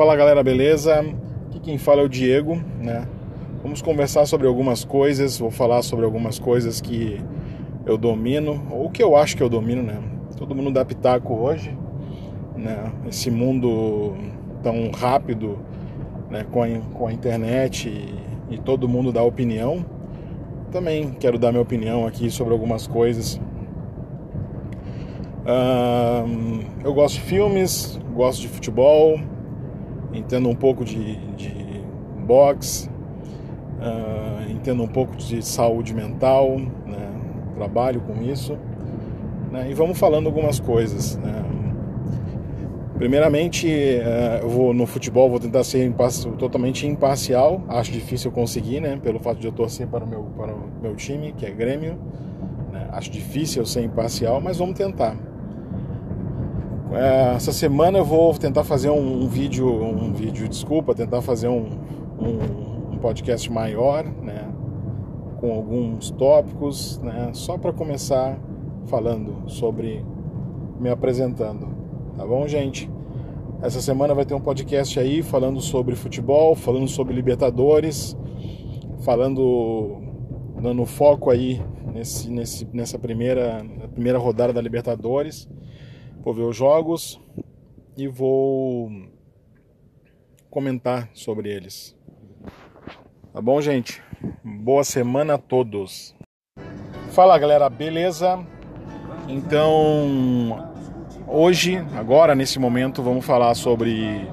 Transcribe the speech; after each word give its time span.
Fala 0.00 0.16
galera, 0.16 0.42
beleza? 0.42 1.04
Aqui 1.46 1.60
quem 1.60 1.76
fala 1.76 2.00
é 2.00 2.04
o 2.06 2.08
Diego, 2.08 2.58
né? 2.80 3.06
Vamos 3.62 3.82
conversar 3.82 4.24
sobre 4.24 4.46
algumas 4.46 4.82
coisas, 4.82 5.38
vou 5.38 5.50
falar 5.50 5.82
sobre 5.82 6.06
algumas 6.06 6.38
coisas 6.38 6.80
que 6.80 7.22
eu 7.84 7.98
domino, 7.98 8.66
ou 8.70 8.88
que 8.88 9.02
eu 9.02 9.14
acho 9.14 9.36
que 9.36 9.42
eu 9.42 9.48
domino, 9.50 9.82
né? 9.82 10.02
Todo 10.38 10.54
mundo 10.54 10.70
dá 10.70 10.86
pitaco 10.86 11.34
hoje, 11.34 11.76
né? 12.56 12.90
Esse 13.06 13.30
mundo 13.30 14.14
tão 14.62 14.90
rápido, 14.90 15.58
né? 16.30 16.46
com, 16.50 16.62
a, 16.62 16.68
com 16.94 17.06
a 17.06 17.12
internet 17.12 17.90
e, 17.90 18.54
e 18.54 18.58
todo 18.58 18.88
mundo 18.88 19.12
dá 19.12 19.22
opinião. 19.22 19.84
Também 20.72 21.10
quero 21.10 21.38
dar 21.38 21.52
minha 21.52 21.62
opinião 21.62 22.06
aqui 22.06 22.30
sobre 22.30 22.54
algumas 22.54 22.86
coisas. 22.86 23.38
eu 26.82 26.94
gosto 26.94 27.16
de 27.16 27.20
filmes, 27.20 28.00
gosto 28.14 28.40
de 28.40 28.48
futebol, 28.48 29.20
entendo 30.12 30.48
um 30.48 30.54
pouco 30.54 30.84
de, 30.84 31.16
de 31.36 31.82
boxe, 32.26 32.88
uh, 32.88 34.50
entendo 34.50 34.82
um 34.82 34.88
pouco 34.88 35.16
de 35.16 35.44
saúde 35.44 35.94
mental, 35.94 36.58
né? 36.58 37.10
trabalho 37.56 38.00
com 38.00 38.22
isso, 38.22 38.56
né? 39.50 39.70
e 39.70 39.74
vamos 39.74 39.98
falando 39.98 40.26
algumas 40.26 40.60
coisas. 40.60 41.16
Né? 41.16 41.44
Primeiramente, 43.00 43.66
uh, 43.66 44.42
eu 44.42 44.48
vou 44.50 44.74
no 44.74 44.86
futebol 44.86 45.30
vou 45.30 45.40
tentar 45.40 45.64
ser 45.64 45.90
totalmente 46.38 46.86
imparcial. 46.86 47.64
Acho 47.66 47.90
difícil 47.90 48.30
conseguir, 48.30 48.78
né? 48.78 48.98
Pelo 49.02 49.18
fato 49.18 49.40
de 49.40 49.46
eu 49.46 49.52
torcer 49.52 49.86
para 49.86 50.04
o 50.04 50.06
meu 50.06 50.22
para 50.36 50.52
o 50.52 50.68
meu 50.82 50.94
time, 50.94 51.32
que 51.32 51.46
é 51.46 51.50
Grêmio. 51.50 51.98
Né? 52.70 52.88
Acho 52.92 53.10
difícil 53.10 53.64
ser 53.64 53.84
imparcial, 53.84 54.38
mas 54.42 54.58
vamos 54.58 54.76
tentar. 54.76 55.16
É, 56.92 57.34
essa 57.36 57.52
semana 57.52 57.98
eu 57.98 58.04
vou 58.04 58.36
tentar 58.36 58.64
fazer 58.64 58.90
um, 58.90 59.22
um, 59.22 59.28
vídeo, 59.28 59.68
um 59.68 60.12
vídeo, 60.12 60.48
desculpa, 60.48 60.92
tentar 60.92 61.22
fazer 61.22 61.46
um, 61.46 61.68
um, 62.18 62.94
um 62.94 62.98
podcast 62.98 63.50
maior, 63.50 64.04
né, 64.04 64.52
com 65.38 65.52
alguns 65.52 66.10
tópicos, 66.10 66.98
né, 66.98 67.30
só 67.32 67.56
para 67.56 67.72
começar 67.72 68.36
falando 68.86 69.48
sobre, 69.48 70.04
me 70.80 70.90
apresentando, 70.90 71.68
tá 72.16 72.26
bom, 72.26 72.48
gente? 72.48 72.90
Essa 73.62 73.80
semana 73.80 74.12
vai 74.12 74.24
ter 74.24 74.34
um 74.34 74.40
podcast 74.40 74.98
aí 74.98 75.22
falando 75.22 75.60
sobre 75.60 75.94
futebol, 75.94 76.56
falando 76.56 76.88
sobre 76.88 77.14
Libertadores, 77.14 78.16
falando, 79.02 80.00
dando 80.60 80.84
foco 80.86 81.30
aí 81.30 81.62
nesse, 81.94 82.28
nesse, 82.30 82.66
nessa 82.72 82.98
primeira, 82.98 83.64
primeira 83.94 84.18
rodada 84.18 84.52
da 84.52 84.60
Libertadores 84.60 85.48
vou 86.22 86.34
ver 86.34 86.42
os 86.42 86.56
jogos 86.56 87.20
e 87.96 88.06
vou 88.06 88.90
comentar 90.50 91.08
sobre 91.14 91.50
eles. 91.50 91.96
Tá 93.32 93.40
bom, 93.40 93.60
gente? 93.60 94.02
Boa 94.44 94.84
semana 94.84 95.34
a 95.34 95.38
todos. 95.38 96.14
Fala 97.12 97.38
galera, 97.38 97.68
beleza? 97.68 98.38
Então, 99.28 100.68
hoje, 101.26 101.76
agora 101.96 102.34
nesse 102.34 102.58
momento, 102.58 103.02
vamos 103.02 103.24
falar 103.24 103.54
sobre 103.54 104.28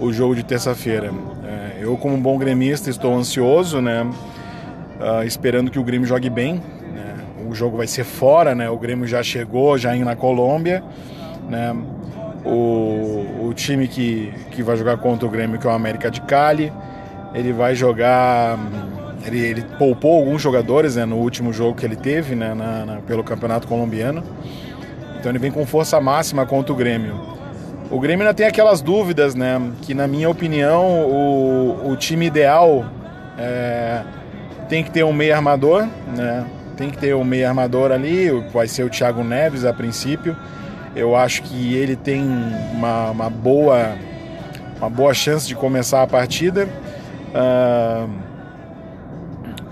o 0.00 0.12
jogo 0.12 0.34
de 0.34 0.42
terça-feira. 0.42 1.10
É, 1.44 1.84
eu, 1.84 1.96
como 1.96 2.16
bom 2.16 2.38
gremista, 2.38 2.90
estou 2.90 3.14
ansioso, 3.14 3.80
né? 3.80 4.02
Uh, 4.02 5.24
esperando 5.24 5.70
que 5.70 5.78
o 5.78 5.84
Grêmio 5.84 6.06
jogue 6.06 6.30
bem. 6.30 6.54
Né? 6.54 7.24
O 7.48 7.54
jogo 7.54 7.76
vai 7.76 7.86
ser 7.86 8.04
fora, 8.04 8.54
né? 8.54 8.70
O 8.70 8.78
Grêmio 8.78 9.06
já 9.06 9.22
chegou, 9.22 9.76
já 9.76 9.94
indo 9.94 10.04
na 10.04 10.16
Colômbia. 10.16 10.82
Né? 11.48 11.76
O, 12.44 13.48
o 13.48 13.52
time 13.54 13.86
que, 13.86 14.32
que 14.50 14.62
vai 14.62 14.76
jogar 14.76 14.96
contra 14.98 15.26
o 15.26 15.30
Grêmio, 15.30 15.58
que 15.58 15.66
é 15.66 15.70
o 15.70 15.72
América 15.72 16.10
de 16.10 16.20
Cali, 16.22 16.72
ele 17.34 17.52
vai 17.52 17.74
jogar. 17.74 18.58
Ele, 19.24 19.38
ele 19.38 19.62
poupou 19.78 20.18
alguns 20.18 20.42
jogadores 20.42 20.96
né, 20.96 21.04
no 21.04 21.16
último 21.16 21.52
jogo 21.52 21.76
que 21.76 21.86
ele 21.86 21.94
teve 21.94 22.34
né, 22.34 22.54
na, 22.54 22.84
na, 22.84 22.96
pelo 23.02 23.22
Campeonato 23.22 23.68
Colombiano. 23.68 24.22
Então 25.18 25.30
ele 25.30 25.38
vem 25.38 25.52
com 25.52 25.64
força 25.64 26.00
máxima 26.00 26.44
contra 26.44 26.72
o 26.72 26.76
Grêmio. 26.76 27.32
O 27.92 28.00
Grêmio 28.00 28.26
ainda 28.26 28.34
tem 28.34 28.46
aquelas 28.46 28.80
dúvidas, 28.80 29.34
né? 29.34 29.60
Que 29.82 29.94
na 29.94 30.08
minha 30.08 30.28
opinião 30.28 31.02
o, 31.08 31.90
o 31.90 31.96
time 31.96 32.26
ideal 32.26 32.84
é, 33.38 34.02
tem 34.68 34.82
que 34.82 34.90
ter 34.90 35.04
um 35.04 35.12
meio 35.12 35.34
armador, 35.34 35.86
né? 36.16 36.44
Tem 36.76 36.90
que 36.90 36.96
ter 36.96 37.14
um 37.14 37.22
meio 37.22 37.46
armador 37.46 37.92
ali, 37.92 38.30
vai 38.52 38.66
ser 38.66 38.82
o 38.82 38.90
Thiago 38.90 39.22
Neves 39.22 39.64
a 39.64 39.72
princípio. 39.72 40.34
Eu 40.94 41.16
acho 41.16 41.42
que 41.42 41.74
ele 41.74 41.96
tem 41.96 42.22
uma, 42.72 43.10
uma 43.10 43.30
boa, 43.30 43.96
uma 44.78 44.90
boa 44.90 45.14
chance 45.14 45.46
de 45.46 45.54
começar 45.54 46.02
a 46.02 46.06
partida. 46.06 46.68
Uh, 47.34 48.08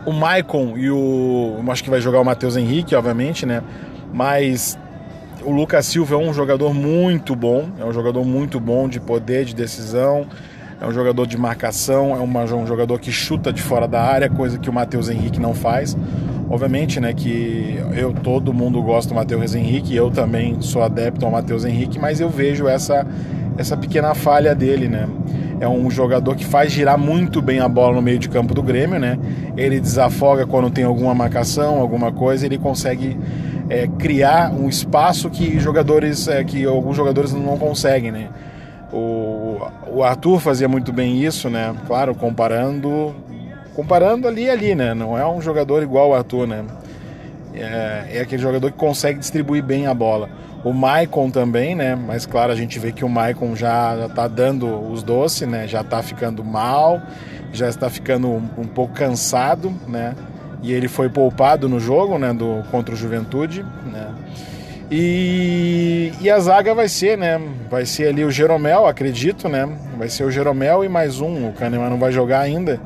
o 0.06 0.12
Maicon 0.12 0.76
e 0.76 0.90
o. 0.90 1.62
Acho 1.68 1.84
que 1.84 1.90
vai 1.90 2.00
jogar 2.00 2.20
o 2.20 2.24
Matheus 2.24 2.56
Henrique, 2.56 2.94
obviamente, 2.94 3.44
né? 3.44 3.62
Mas 4.12 4.78
o 5.44 5.50
Lucas 5.50 5.86
Silva 5.86 6.14
é 6.14 6.18
um 6.18 6.32
jogador 6.32 6.74
muito 6.74 7.36
bom, 7.36 7.68
é 7.78 7.84
um 7.84 7.92
jogador 7.92 8.24
muito 8.24 8.58
bom 8.58 8.88
de 8.88 8.98
poder, 8.98 9.44
de 9.44 9.54
decisão, 9.54 10.26
é 10.80 10.86
um 10.86 10.92
jogador 10.92 11.26
de 11.26 11.36
marcação, 11.36 12.16
é 12.16 12.18
uma, 12.18 12.42
um 12.42 12.66
jogador 12.66 12.98
que 12.98 13.12
chuta 13.12 13.52
de 13.52 13.62
fora 13.62 13.86
da 13.86 14.02
área, 14.02 14.28
coisa 14.28 14.58
que 14.58 14.68
o 14.68 14.72
Matheus 14.72 15.08
Henrique 15.08 15.38
não 15.38 15.54
faz. 15.54 15.96
Obviamente, 16.50 16.98
né, 16.98 17.14
que 17.14 17.78
eu 17.94 18.12
todo 18.12 18.52
mundo 18.52 18.82
gosta 18.82 19.10
do 19.10 19.14
Matheus 19.14 19.54
Henrique, 19.54 19.94
eu 19.94 20.10
também 20.10 20.60
sou 20.60 20.82
adepto 20.82 21.24
ao 21.24 21.30
Matheus 21.30 21.64
Henrique, 21.64 21.96
mas 21.96 22.20
eu 22.20 22.28
vejo 22.28 22.66
essa 22.66 23.06
essa 23.56 23.76
pequena 23.76 24.14
falha 24.14 24.54
dele, 24.54 24.88
né? 24.88 25.06
É 25.60 25.68
um 25.68 25.90
jogador 25.90 26.34
que 26.34 26.44
faz 26.44 26.72
girar 26.72 26.98
muito 26.98 27.42
bem 27.42 27.60
a 27.60 27.68
bola 27.68 27.96
no 27.96 28.02
meio 28.02 28.18
de 28.18 28.28
campo 28.28 28.54
do 28.54 28.62
Grêmio, 28.62 28.98
né? 28.98 29.18
Ele 29.56 29.78
desafoga 29.78 30.46
quando 30.46 30.70
tem 30.70 30.82
alguma 30.82 31.14
marcação, 31.14 31.78
alguma 31.78 32.10
coisa, 32.10 32.46
ele 32.46 32.56
consegue 32.56 33.18
é, 33.68 33.86
criar 33.86 34.50
um 34.50 34.68
espaço 34.68 35.28
que 35.28 35.60
jogadores, 35.60 36.26
é, 36.26 36.42
que 36.42 36.64
alguns 36.64 36.96
jogadores 36.96 37.32
não 37.34 37.58
conseguem, 37.58 38.10
né? 38.10 38.28
O, 38.92 39.58
o 39.92 40.02
Arthur 40.02 40.40
fazia 40.40 40.66
muito 40.66 40.92
bem 40.92 41.22
isso, 41.22 41.50
né? 41.50 41.74
Claro, 41.86 42.14
comparando 42.14 43.14
comparando 43.80 44.28
ali 44.28 44.44
e 44.44 44.50
ali, 44.50 44.74
né? 44.74 44.92
Não 44.92 45.16
é 45.16 45.26
um 45.26 45.40
jogador 45.40 45.82
igual 45.82 46.10
o 46.10 46.14
Arthur, 46.14 46.46
né? 46.46 46.64
É, 47.54 48.08
é, 48.12 48.20
aquele 48.20 48.42
jogador 48.42 48.70
que 48.70 48.76
consegue 48.76 49.18
distribuir 49.18 49.62
bem 49.62 49.86
a 49.86 49.94
bola. 49.94 50.28
O 50.62 50.70
Maicon 50.74 51.30
também, 51.30 51.74
né? 51.74 51.96
Mas 51.96 52.26
claro, 52.26 52.52
a 52.52 52.54
gente 52.54 52.78
vê 52.78 52.92
que 52.92 53.06
o 53.06 53.08
Maicon 53.08 53.56
já, 53.56 53.96
já 53.96 54.08
tá 54.10 54.28
dando 54.28 54.66
os 54.92 55.02
doces, 55.02 55.48
né? 55.48 55.66
Já 55.66 55.82
tá 55.82 56.02
ficando 56.02 56.44
mal, 56.44 57.00
já 57.54 57.70
está 57.70 57.88
ficando 57.88 58.28
um, 58.28 58.48
um, 58.58 58.66
pouco 58.66 58.92
cansado, 58.92 59.72
né? 59.88 60.14
E 60.62 60.74
ele 60.74 60.86
foi 60.86 61.08
poupado 61.08 61.66
no 61.66 61.80
jogo, 61.80 62.18
né? 62.18 62.34
Do, 62.34 62.62
contra 62.70 62.94
o 62.94 62.96
Juventude, 62.96 63.64
né? 63.90 64.08
E, 64.90 66.12
e 66.20 66.28
a 66.28 66.38
zaga 66.38 66.74
vai 66.74 66.88
ser, 66.88 67.16
né? 67.16 67.40
Vai 67.70 67.86
ser 67.86 68.08
ali 68.08 68.26
o 68.26 68.30
Jeromel, 68.30 68.86
acredito, 68.86 69.48
né? 69.48 69.66
Vai 69.96 70.10
ser 70.10 70.24
o 70.24 70.30
Jeromel 70.30 70.84
e 70.84 70.88
mais 70.88 71.18
um. 71.18 71.48
O 71.48 71.52
Kahneman 71.54 71.88
não 71.88 71.98
vai 71.98 72.12
jogar 72.12 72.40
ainda. 72.40 72.78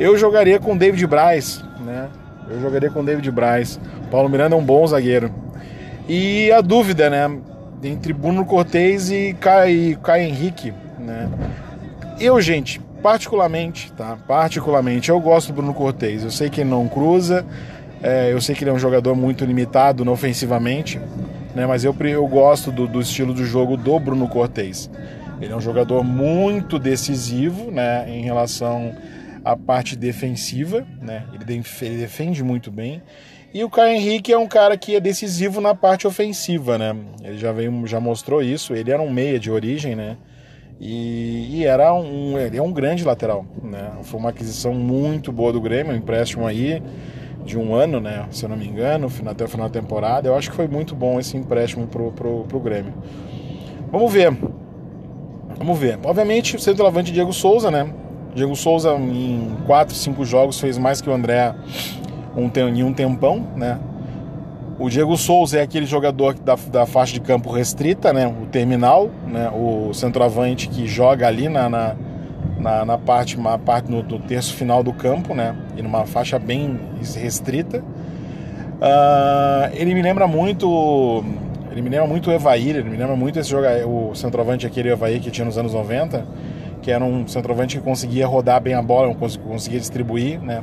Eu 0.00 0.16
jogaria 0.16 0.58
com 0.58 0.74
David 0.74 1.06
Braz, 1.06 1.62
né? 1.84 2.08
Eu 2.48 2.58
jogaria 2.58 2.90
com 2.90 3.04
David 3.04 3.30
Braz. 3.30 3.78
Paulo 4.10 4.30
Miranda 4.30 4.56
é 4.56 4.58
um 4.58 4.64
bom 4.64 4.86
zagueiro. 4.86 5.30
E 6.08 6.50
a 6.52 6.62
dúvida, 6.62 7.10
né? 7.10 7.38
Entre 7.84 8.14
Bruno 8.14 8.46
Cortez 8.46 9.10
e 9.10 9.36
Caio, 9.38 9.98
Caio 9.98 10.24
Henrique, 10.24 10.72
né? 10.98 11.28
Eu, 12.18 12.40
gente, 12.40 12.80
particularmente, 13.02 13.92
tá? 13.92 14.16
Particularmente, 14.26 15.10
eu 15.10 15.20
gosto 15.20 15.48
do 15.48 15.56
Bruno 15.56 15.74
Cortez. 15.74 16.24
Eu 16.24 16.30
sei 16.30 16.48
que 16.48 16.62
ele 16.62 16.70
não 16.70 16.88
cruza, 16.88 17.44
é, 18.02 18.32
eu 18.32 18.40
sei 18.40 18.54
que 18.54 18.64
ele 18.64 18.70
é 18.70 18.72
um 18.72 18.78
jogador 18.78 19.14
muito 19.14 19.44
limitado 19.44 20.10
ofensivamente, 20.10 20.98
né? 21.54 21.66
Mas 21.66 21.84
eu, 21.84 21.94
eu 22.00 22.26
gosto 22.26 22.72
do, 22.72 22.86
do 22.86 23.02
estilo 23.02 23.34
de 23.34 23.44
jogo 23.44 23.76
do 23.76 24.00
Bruno 24.00 24.26
Cortez. 24.28 24.90
Ele 25.42 25.52
é 25.52 25.56
um 25.56 25.60
jogador 25.60 26.02
muito 26.02 26.78
decisivo, 26.78 27.70
né? 27.70 28.06
Em 28.08 28.22
relação 28.22 28.94
a 29.44 29.56
parte 29.56 29.96
defensiva, 29.96 30.86
né? 31.00 31.24
Ele, 31.32 31.44
defende 31.98 32.42
muito 32.42 32.70
bem. 32.70 33.02
E 33.52 33.64
o 33.64 33.70
Caio 33.70 33.96
Henrique 33.96 34.32
é 34.32 34.38
um 34.38 34.46
cara 34.46 34.76
que 34.76 34.94
é 34.94 35.00
decisivo 35.00 35.60
na 35.60 35.74
parte 35.74 36.06
ofensiva, 36.06 36.78
né? 36.78 36.94
Ele 37.22 37.36
já 37.36 37.50
veio, 37.50 37.86
já 37.86 37.98
mostrou 37.98 38.42
isso. 38.42 38.74
Ele 38.74 38.90
era 38.90 39.02
um 39.02 39.10
meia 39.10 39.40
de 39.40 39.50
origem, 39.50 39.96
né? 39.96 40.16
E, 40.80 41.58
e, 41.58 41.64
era 41.66 41.92
um, 41.92 42.38
ele 42.38 42.56
é 42.56 42.62
um 42.62 42.72
grande 42.72 43.04
lateral, 43.04 43.44
né? 43.62 43.90
Foi 44.02 44.18
uma 44.18 44.30
aquisição 44.30 44.72
muito 44.72 45.30
boa 45.30 45.52
do 45.52 45.60
Grêmio, 45.60 45.92
um 45.92 45.96
empréstimo 45.96 46.46
aí 46.46 46.82
de 47.44 47.58
um 47.58 47.74
ano, 47.74 48.00
né? 48.00 48.26
Se 48.30 48.44
eu 48.44 48.48
não 48.48 48.56
me 48.56 48.66
engano, 48.66 49.08
até 49.26 49.44
o 49.44 49.48
final 49.48 49.68
da 49.68 49.80
temporada. 49.80 50.28
Eu 50.28 50.36
acho 50.36 50.48
que 50.48 50.56
foi 50.56 50.68
muito 50.68 50.94
bom 50.94 51.18
esse 51.18 51.36
empréstimo 51.36 51.86
pro, 51.86 52.12
pro, 52.12 52.44
pro 52.44 52.60
Grêmio. 52.60 52.94
Vamos 53.90 54.12
ver. 54.12 54.32
Vamos 55.58 55.78
ver. 55.78 55.98
Obviamente, 56.04 56.56
o 56.56 56.58
centroavante 56.60 57.12
Diego 57.12 57.32
Souza, 57.32 57.70
né? 57.70 57.92
Diego 58.34 58.54
Souza, 58.54 58.92
em 58.94 59.56
4, 59.66 59.94
5 59.94 60.24
jogos, 60.24 60.60
fez 60.60 60.78
mais 60.78 61.00
que 61.00 61.10
o 61.10 61.12
André 61.12 61.54
em 62.36 62.82
um 62.82 62.92
tempão, 62.92 63.44
né? 63.56 63.78
O 64.78 64.88
Diego 64.88 65.14
Souza 65.16 65.58
é 65.58 65.62
aquele 65.62 65.84
jogador 65.84 66.32
da, 66.34 66.56
da 66.70 66.86
faixa 66.86 67.12
de 67.12 67.20
campo 67.20 67.52
restrita, 67.52 68.12
né? 68.12 68.26
O 68.26 68.46
terminal, 68.46 69.10
né? 69.26 69.50
O 69.50 69.92
centroavante 69.92 70.68
que 70.68 70.86
joga 70.86 71.26
ali 71.26 71.50
na, 71.50 71.68
na, 71.68 71.96
na, 72.58 72.84
na 72.86 72.98
parte, 72.98 73.36
uma 73.36 73.58
parte 73.58 73.90
no, 73.90 74.02
no, 74.02 74.18
terço 74.20 74.54
final 74.54 74.82
do 74.82 74.92
campo, 74.92 75.34
né? 75.34 75.54
E 75.76 75.82
numa 75.82 76.06
faixa 76.06 76.38
bem 76.38 76.80
restrita. 77.14 77.80
Uh, 77.80 79.74
ele 79.74 79.92
me 79.92 80.00
lembra 80.00 80.26
muito. 80.26 81.22
Ele 81.70 81.82
me 81.82 81.90
lembra 81.90 82.06
muito 82.06 82.30
o 82.30 82.32
Evair, 82.32 82.76
ele 82.76 82.88
me 82.88 82.96
lembra 82.96 83.14
muito 83.14 83.38
esse 83.38 83.50
jogador, 83.50 83.86
o 83.86 84.14
centroavante 84.14 84.66
aquele 84.66 84.90
Evair 84.90 85.20
que 85.20 85.30
tinha 85.30 85.44
nos 85.44 85.58
anos 85.58 85.74
90, 85.74 86.26
que 86.80 86.90
era 86.90 87.04
um 87.04 87.26
centroavante 87.26 87.78
que 87.78 87.84
conseguia 87.84 88.26
rodar 88.26 88.60
bem 88.60 88.74
a 88.74 88.82
bola, 88.82 89.14
conseguia 89.14 89.78
distribuir, 89.78 90.40
né? 90.40 90.62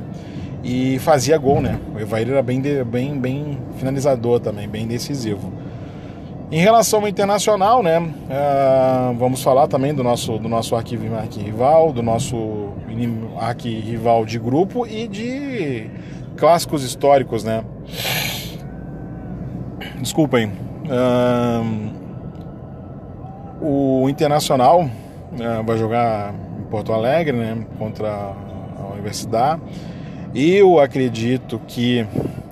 e 0.62 0.98
fazia 0.98 1.38
gol, 1.38 1.60
né? 1.60 1.78
O 1.94 1.98
Evair 1.98 2.28
era 2.28 2.42
bem, 2.42 2.60
bem, 2.60 3.18
bem 3.18 3.58
finalizador 3.76 4.40
também, 4.40 4.68
bem 4.68 4.86
decisivo. 4.86 5.52
Em 6.50 6.60
relação 6.60 7.00
ao 7.00 7.08
internacional, 7.08 7.82
né? 7.82 7.98
Uh, 8.00 9.14
vamos 9.18 9.42
falar 9.42 9.66
também 9.66 9.94
do 9.94 10.02
nosso, 10.02 10.38
do 10.38 10.48
nosso 10.48 10.74
arquirrival, 10.74 11.92
do 11.92 12.02
nosso 12.02 12.70
arquirrival 13.38 14.24
de 14.24 14.38
grupo 14.38 14.86
e 14.86 15.06
de 15.06 15.90
clássicos 16.36 16.82
históricos, 16.82 17.44
né? 17.44 17.62
Desculpem. 20.00 20.50
Uh, 20.88 21.98
o 23.60 24.08
Internacional 24.08 24.88
vai 25.64 25.78
jogar 25.78 26.34
em 26.58 26.64
Porto 26.70 26.92
Alegre, 26.92 27.36
né? 27.36 27.66
Contra 27.78 28.08
a 28.08 28.92
Universidade. 28.92 29.62
Eu 30.34 30.78
acredito 30.78 31.60
que 31.66 32.06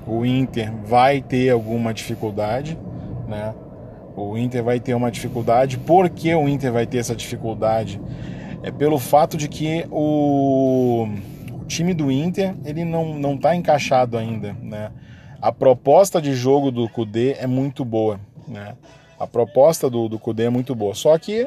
o 0.06 0.24
Inter 0.24 0.72
vai 0.84 1.20
ter 1.20 1.50
alguma 1.50 1.92
dificuldade, 1.92 2.78
né? 3.28 3.54
O 4.16 4.36
Inter 4.38 4.64
vai 4.64 4.80
ter 4.80 4.94
uma 4.94 5.10
dificuldade. 5.10 5.76
Por 5.78 6.08
que 6.08 6.34
o 6.34 6.48
Inter 6.48 6.72
vai 6.72 6.86
ter 6.86 6.98
essa 6.98 7.14
dificuldade? 7.14 8.00
É 8.62 8.70
pelo 8.70 8.98
fato 8.98 9.36
de 9.36 9.46
que 9.48 9.86
o, 9.90 11.06
o 11.52 11.64
time 11.66 11.92
do 11.92 12.10
Inter 12.10 12.54
ele 12.64 12.84
não 12.84 13.14
não 13.14 13.34
está 13.34 13.54
encaixado 13.54 14.16
ainda, 14.16 14.56
né? 14.62 14.90
A 15.40 15.52
proposta 15.52 16.20
de 16.20 16.34
jogo 16.34 16.70
do 16.70 16.88
Cudê 16.88 17.32
é 17.38 17.46
muito 17.46 17.84
boa, 17.84 18.18
né? 18.48 18.74
A 19.18 19.26
proposta 19.26 19.88
do, 19.90 20.08
do 20.08 20.18
Cudê 20.18 20.44
é 20.44 20.50
muito 20.50 20.74
boa. 20.74 20.94
Só 20.94 21.16
que 21.18 21.46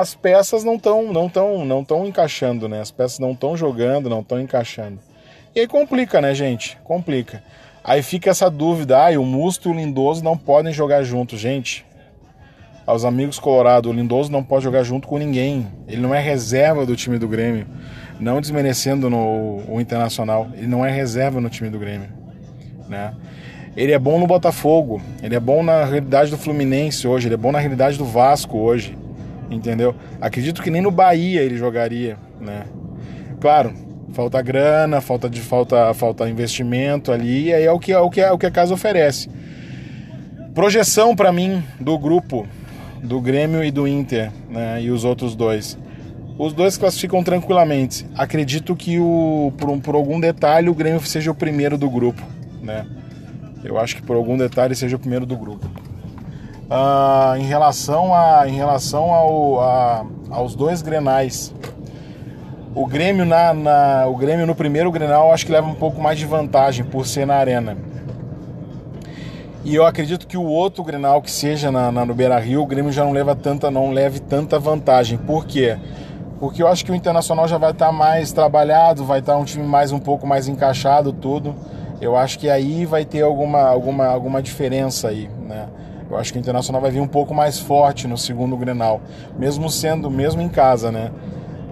as 0.00 0.14
peças 0.14 0.64
não 0.64 0.76
estão 0.76 1.12
não 1.12 1.28
tão, 1.28 1.64
não 1.64 1.84
tão 1.84 2.06
encaixando, 2.06 2.68
né? 2.68 2.80
As 2.80 2.90
peças 2.90 3.18
não 3.18 3.32
estão 3.32 3.56
jogando, 3.56 4.10
não 4.10 4.20
estão 4.20 4.40
encaixando. 4.40 4.98
E 5.54 5.60
aí 5.60 5.66
complica, 5.66 6.20
né, 6.20 6.34
gente? 6.34 6.76
Complica. 6.82 7.42
Aí 7.82 8.02
fica 8.02 8.30
essa 8.30 8.50
dúvida, 8.50 8.98
ah, 8.98 9.18
o 9.18 9.24
Musto 9.24 9.68
e 9.68 9.72
o 9.72 9.74
Lindoso 9.74 10.24
não 10.24 10.36
podem 10.36 10.72
jogar 10.72 11.02
juntos, 11.04 11.38
gente. 11.38 11.84
Aos 12.86 13.04
amigos 13.04 13.38
Colorado, 13.38 13.88
o 13.88 13.92
Lindoso 13.92 14.32
não 14.32 14.42
pode 14.42 14.64
jogar 14.64 14.82
junto 14.82 15.06
com 15.06 15.16
ninguém. 15.16 15.66
Ele 15.86 16.00
não 16.00 16.14
é 16.14 16.20
reserva 16.20 16.84
do 16.84 16.96
time 16.96 17.18
do 17.18 17.28
Grêmio. 17.28 17.66
Não 18.18 18.40
desmerecendo 18.40 19.08
no, 19.08 19.62
o 19.68 19.80
Internacional, 19.80 20.48
ele 20.54 20.66
não 20.66 20.84
é 20.84 20.90
reserva 20.90 21.40
no 21.40 21.48
time 21.48 21.68
do 21.68 21.78
Grêmio, 21.78 22.08
né? 22.88 23.12
Ele 23.76 23.90
é 23.90 23.98
bom 23.98 24.20
no 24.20 24.26
Botafogo, 24.26 25.02
ele 25.20 25.34
é 25.34 25.40
bom 25.40 25.62
na 25.62 25.84
realidade 25.84 26.30
do 26.30 26.38
Fluminense 26.38 27.08
hoje, 27.08 27.26
ele 27.26 27.34
é 27.34 27.36
bom 27.36 27.50
na 27.50 27.58
realidade 27.58 27.98
do 27.98 28.04
Vasco 28.04 28.56
hoje, 28.58 28.96
entendeu? 29.54 29.94
Acredito 30.20 30.62
que 30.62 30.70
nem 30.70 30.82
no 30.82 30.90
Bahia 30.90 31.42
ele 31.42 31.56
jogaria, 31.56 32.16
né? 32.40 32.64
Claro, 33.40 33.72
falta 34.12 34.40
grana, 34.40 35.00
falta 35.00 35.28
de 35.28 35.40
falta, 35.40 35.92
falta 35.94 36.28
investimento 36.28 37.12
ali, 37.12 37.46
e 37.46 37.54
aí 37.54 37.64
é 37.64 37.72
o 37.72 37.78
que 37.78 37.92
é 37.92 37.98
o 37.98 38.10
que, 38.10 38.20
é, 38.20 38.32
o 38.32 38.38
que 38.38 38.46
a 38.46 38.50
casa 38.50 38.72
oferece. 38.72 39.28
Projeção 40.54 41.16
para 41.16 41.32
mim 41.32 41.62
do 41.80 41.98
grupo 41.98 42.46
do 43.02 43.20
Grêmio 43.20 43.62
e 43.62 43.70
do 43.70 43.86
Inter, 43.86 44.30
né, 44.48 44.80
e 44.82 44.90
os 44.90 45.04
outros 45.04 45.34
dois. 45.34 45.76
Os 46.38 46.52
dois 46.52 46.76
classificam 46.76 47.22
tranquilamente. 47.22 48.06
Acredito 48.16 48.74
que 48.74 48.98
o 48.98 49.52
por, 49.56 49.78
por 49.80 49.94
algum 49.94 50.18
detalhe 50.18 50.68
o 50.68 50.74
Grêmio 50.74 51.00
seja 51.00 51.30
o 51.30 51.34
primeiro 51.34 51.76
do 51.76 51.88
grupo, 51.88 52.22
né? 52.62 52.86
Eu 53.62 53.78
acho 53.78 53.96
que 53.96 54.02
por 54.02 54.16
algum 54.16 54.36
detalhe 54.36 54.74
seja 54.74 54.96
o 54.96 54.98
primeiro 54.98 55.24
do 55.24 55.36
grupo. 55.36 55.68
Ah, 56.70 57.34
em 57.38 57.44
relação 57.44 58.14
a 58.14 58.48
em 58.48 58.54
relação 58.54 59.12
ao, 59.12 59.60
a, 59.60 60.06
aos 60.30 60.54
dois 60.54 60.80
Grenais, 60.80 61.54
o 62.74 62.86
Grêmio, 62.86 63.24
na, 63.24 63.54
na, 63.54 64.06
o 64.06 64.16
Grêmio 64.16 64.46
no 64.46 64.54
primeiro 64.54 64.90
Grenal 64.90 65.32
acho 65.32 65.46
que 65.46 65.52
leva 65.52 65.68
um 65.68 65.74
pouco 65.74 66.00
mais 66.00 66.18
de 66.18 66.26
vantagem 66.26 66.84
por 66.84 67.06
ser 67.06 67.26
na 67.26 67.36
arena. 67.36 67.76
E 69.62 69.74
eu 69.74 69.86
acredito 69.86 70.26
que 70.26 70.36
o 70.36 70.44
outro 70.44 70.82
Grenal 70.82 71.22
que 71.22 71.30
seja 71.30 71.70
na, 71.70 71.92
na, 71.92 72.04
no 72.04 72.14
Beira 72.14 72.38
Rio, 72.38 72.62
o 72.62 72.66
Grêmio 72.66 72.90
já 72.90 73.04
não 73.04 73.12
leva 73.12 73.34
tanta, 73.34 73.70
não 73.70 73.92
leve 73.92 74.18
tanta 74.18 74.58
vantagem. 74.58 75.16
Por 75.16 75.46
quê? 75.46 75.78
Porque 76.40 76.62
eu 76.62 76.68
acho 76.68 76.84
que 76.84 76.90
o 76.90 76.94
Internacional 76.94 77.46
já 77.46 77.58
vai 77.58 77.70
estar 77.70 77.86
tá 77.86 77.92
mais 77.92 78.32
trabalhado, 78.32 79.04
vai 79.04 79.20
estar 79.20 79.34
tá 79.34 79.38
um 79.38 79.44
time 79.44 79.64
mais 79.64 79.92
um 79.92 79.98
pouco 79.98 80.26
mais 80.26 80.48
encaixado, 80.48 81.12
tudo. 81.12 81.54
Eu 82.00 82.16
acho 82.16 82.38
que 82.38 82.50
aí 82.50 82.84
vai 82.84 83.04
ter 83.04 83.22
alguma, 83.22 83.60
alguma, 83.60 84.06
alguma 84.06 84.42
diferença 84.42 85.08
aí, 85.08 85.30
né? 85.46 85.68
Eu 86.14 86.20
acho 86.20 86.32
que 86.32 86.38
o 86.38 86.40
Internacional 86.40 86.80
vai 86.80 86.92
vir 86.92 87.00
um 87.00 87.08
pouco 87.08 87.34
mais 87.34 87.58
forte 87.58 88.06
no 88.06 88.16
segundo 88.16 88.56
Grenal, 88.56 89.00
mesmo 89.36 89.68
sendo, 89.68 90.08
mesmo 90.08 90.40
em 90.40 90.48
casa, 90.48 90.92
né? 90.92 91.10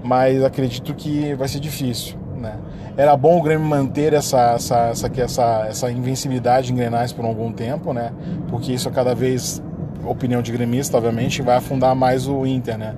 mas 0.02 0.42
acredito 0.42 0.92
que 0.94 1.32
vai 1.34 1.46
ser 1.46 1.60
difícil. 1.60 2.18
Né? 2.36 2.58
Era 2.96 3.16
bom 3.16 3.38
o 3.38 3.42
Grêmio 3.42 3.64
manter 3.64 4.12
essa, 4.12 4.54
essa, 4.54 4.88
essa, 4.88 5.10
essa, 5.16 5.66
essa 5.68 5.90
invencibilidade 5.92 6.72
em 6.72 6.74
Grenais 6.74 7.12
por 7.12 7.24
algum 7.24 7.52
tempo, 7.52 7.92
né? 7.92 8.12
porque 8.48 8.72
isso 8.72 8.88
a 8.88 8.92
cada 8.92 9.14
vez, 9.14 9.62
opinião 10.04 10.42
de 10.42 10.50
gremista, 10.50 10.96
obviamente, 10.96 11.40
vai 11.40 11.56
afundar 11.56 11.94
mais 11.94 12.26
o 12.26 12.44
Inter. 12.44 12.76
Né? 12.76 12.96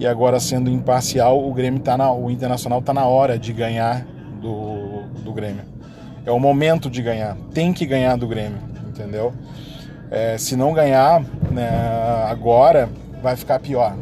E 0.00 0.06
agora, 0.06 0.40
sendo 0.40 0.70
imparcial, 0.70 1.46
o 1.46 1.52
Grêmio 1.52 1.80
tá 1.80 1.98
na, 1.98 2.10
o 2.10 2.30
Internacional 2.30 2.78
está 2.78 2.94
na 2.94 3.04
hora 3.04 3.38
de 3.38 3.52
ganhar 3.52 4.06
do, 4.40 5.02
do 5.22 5.30
Grêmio. 5.30 5.64
É 6.24 6.32
o 6.32 6.40
momento 6.40 6.88
de 6.88 7.02
ganhar, 7.02 7.36
tem 7.52 7.74
que 7.74 7.84
ganhar 7.84 8.16
do 8.16 8.26
Grêmio, 8.26 8.60
entendeu? 8.88 9.34
É, 10.10 10.38
se 10.38 10.56
não 10.56 10.72
ganhar 10.72 11.22
né, 11.50 11.68
agora, 12.28 12.88
vai 13.22 13.36
ficar 13.36 13.58
pior. 13.58 13.94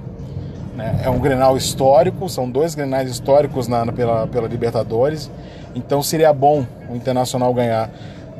Né? 0.77 1.01
É 1.05 1.11
um 1.11 1.19
Grenal 1.19 1.57
histórico, 1.57 2.29
são 2.29 2.51
dois 2.51 2.75
Grenais 2.75 3.11
históricos 3.11 3.69
na, 3.69 3.91
pela, 3.93 4.27
pela 4.27 4.49
Libertadores, 4.49 5.31
então 5.75 6.03
seria 6.03 6.33
bom 6.33 6.67
o 6.91 6.97
Internacional 6.97 7.53
ganhar. 7.55 7.91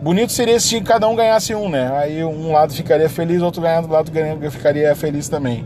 Bonito 0.03 0.33
seria 0.33 0.61
se 0.61 0.81
cada 0.81 1.09
um 1.09 1.17
ganhasse 1.17 1.55
um, 1.55 1.69
né? 1.69 1.91
Aí 1.97 2.23
um 2.25 2.53
lado 2.53 2.75
ficaria 2.75 3.09
feliz, 3.09 3.41
outro 3.41 3.63
ganhando, 3.63 3.89
do 3.89 3.95
lado 3.95 4.11
ficaria 4.51 4.95
feliz 4.95 5.29
também. 5.29 5.65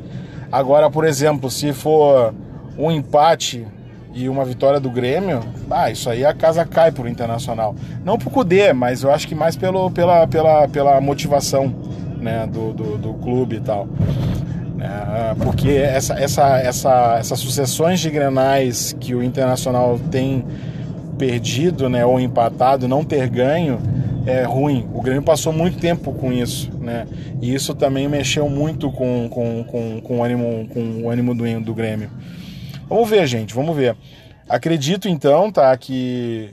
Agora, 0.52 0.88
por 0.88 1.04
exemplo, 1.04 1.50
se 1.50 1.72
for 1.72 2.32
um 2.78 2.90
empate 2.90 3.66
e 4.14 4.28
uma 4.28 4.44
vitória 4.44 4.78
do 4.78 4.90
Grêmio, 4.90 5.40
ah, 5.70 5.90
isso 5.90 6.08
aí 6.08 6.24
a 6.24 6.32
casa 6.32 6.64
cai 6.64 6.92
pro 6.92 7.08
Internacional. 7.08 7.74
Não 8.04 8.16
pro 8.16 8.30
Cudê, 8.30 8.72
mas 8.72 9.02
eu 9.02 9.10
acho 9.10 9.26
que 9.26 9.34
mais 9.34 9.56
pelo, 9.56 9.90
pela, 9.90 10.26
pela, 10.26 10.68
pela 10.68 11.00
motivação 11.00 11.74
né, 12.20 12.46
do, 12.46 12.72
do, 12.72 12.98
do 12.98 13.14
clube 13.14 13.56
e 13.56 13.60
tal. 13.60 13.88
Né? 14.76 15.34
porque 15.42 15.70
essa, 15.70 16.14
essa, 16.14 16.58
essa, 16.58 17.16
essas 17.18 17.40
sucessões 17.40 17.98
de 17.98 18.10
grenais 18.10 18.96
que 19.00 19.12
o 19.12 19.22
Internacional 19.22 19.98
tem 20.10 20.44
perdido 21.18 21.88
né, 21.88 22.06
ou 22.06 22.20
empatado, 22.20 22.86
não 22.86 23.04
ter 23.04 23.28
ganho, 23.28 23.80
é 24.24 24.44
ruim. 24.44 24.88
O 24.94 25.02
Grêmio 25.02 25.22
passou 25.22 25.52
muito 25.52 25.78
tempo 25.78 26.12
com 26.12 26.32
isso, 26.32 26.70
né? 26.78 27.06
E 27.40 27.52
isso 27.52 27.74
também 27.74 28.08
mexeu 28.08 28.48
muito 28.48 28.90
com, 28.92 29.28
com, 29.28 29.64
com, 29.64 30.00
com 30.00 30.18
o 30.18 30.22
ânimo, 30.22 30.68
com 30.68 31.02
o 31.02 31.10
ânimo 31.10 31.34
do, 31.34 31.60
do 31.60 31.74
Grêmio. 31.74 32.10
Vamos 32.88 33.08
ver, 33.08 33.26
gente, 33.26 33.54
vamos 33.54 33.74
ver. 33.74 33.96
Acredito 34.48 35.08
então, 35.08 35.50
tá, 35.50 35.76
que 35.76 36.50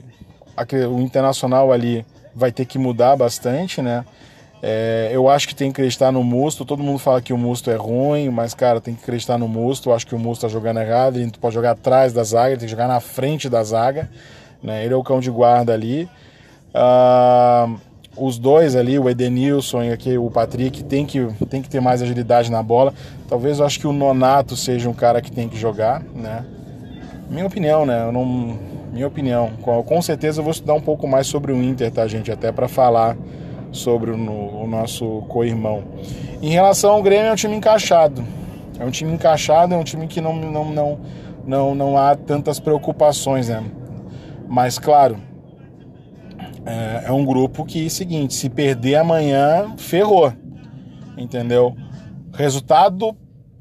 o 0.90 1.00
Internacional 1.00 1.72
ali 1.72 2.04
vai 2.34 2.50
ter 2.50 2.64
que 2.64 2.78
mudar 2.78 3.16
bastante, 3.16 3.80
né? 3.80 4.04
É, 4.68 5.10
eu 5.12 5.28
acho 5.28 5.46
que 5.46 5.54
tem 5.54 5.70
que 5.70 5.80
acreditar 5.80 6.10
no 6.10 6.24
Musto. 6.24 6.64
Todo 6.64 6.82
mundo 6.82 6.98
fala 6.98 7.22
que 7.22 7.32
o 7.32 7.38
Musto 7.38 7.70
é 7.70 7.76
ruim, 7.76 8.30
mas, 8.30 8.52
cara, 8.52 8.80
tem 8.80 8.96
que 8.96 9.00
acreditar 9.00 9.38
no 9.38 9.46
Musto. 9.46 9.90
Eu 9.90 9.94
acho 9.94 10.04
que 10.04 10.12
o 10.12 10.18
Musto 10.18 10.42
tá 10.42 10.48
jogando 10.48 10.80
errado. 10.80 11.20
Ele 11.20 11.30
pode 11.40 11.54
jogar 11.54 11.70
atrás 11.70 12.12
da 12.12 12.24
zaga, 12.24 12.48
ele 12.48 12.56
tem 12.56 12.66
que 12.66 12.72
jogar 12.72 12.88
na 12.88 12.98
frente 12.98 13.48
da 13.48 13.62
zaga. 13.62 14.10
Né? 14.60 14.84
Ele 14.84 14.92
é 14.92 14.96
o 14.96 15.04
cão 15.04 15.20
de 15.20 15.30
guarda 15.30 15.72
ali. 15.72 16.08
Ah, 16.74 17.68
os 18.16 18.38
dois 18.38 18.74
ali, 18.74 18.98
o 18.98 19.08
Edenilson 19.08 19.84
e 19.84 19.92
aqui 19.92 20.18
o 20.18 20.28
Patrick, 20.32 20.82
tem 20.82 21.06
que, 21.06 21.24
tem 21.48 21.62
que 21.62 21.68
ter 21.68 21.78
mais 21.80 22.02
agilidade 22.02 22.50
na 22.50 22.60
bola. 22.60 22.92
Talvez 23.28 23.60
eu 23.60 23.66
acho 23.66 23.78
que 23.78 23.86
o 23.86 23.92
Nonato 23.92 24.56
seja 24.56 24.90
um 24.90 24.94
cara 24.94 25.22
que 25.22 25.30
tem 25.30 25.48
que 25.48 25.56
jogar, 25.56 26.02
né? 26.12 26.44
Minha 27.30 27.46
opinião, 27.46 27.86
né? 27.86 28.02
Eu 28.02 28.10
não, 28.10 28.58
minha 28.92 29.06
opinião. 29.06 29.52
Com, 29.62 29.80
com 29.84 30.02
certeza 30.02 30.40
eu 30.40 30.42
vou 30.42 30.50
estudar 30.50 30.74
um 30.74 30.80
pouco 30.80 31.06
mais 31.06 31.28
sobre 31.28 31.52
o 31.52 31.62
Inter, 31.62 31.88
tá, 31.92 32.04
gente? 32.08 32.32
Até 32.32 32.50
para 32.50 32.66
falar 32.66 33.16
sobre 33.72 34.10
o, 34.10 34.14
o 34.14 34.66
nosso 34.66 35.22
co-irmão. 35.28 35.84
Em 36.42 36.50
relação 36.50 36.90
ao 36.92 37.02
Grêmio, 37.02 37.26
é 37.26 37.32
um 37.32 37.36
time 37.36 37.56
encaixado. 37.56 38.24
É 38.78 38.84
um 38.84 38.90
time 38.90 39.12
encaixado, 39.12 39.74
é 39.74 39.76
um 39.76 39.84
time 39.84 40.06
que 40.06 40.20
não, 40.20 40.36
não, 40.36 40.64
não, 40.64 41.00
não, 41.46 41.74
não 41.74 41.98
há 41.98 42.14
tantas 42.14 42.60
preocupações, 42.60 43.48
né? 43.48 43.64
Mas, 44.48 44.78
claro, 44.78 45.18
é, 46.64 47.04
é 47.06 47.12
um 47.12 47.24
grupo 47.24 47.64
que, 47.64 47.88
seguinte, 47.88 48.34
se 48.34 48.50
perder 48.50 48.96
amanhã, 48.96 49.74
ferrou. 49.76 50.32
Entendeu? 51.16 51.74
Resultado 52.32 53.16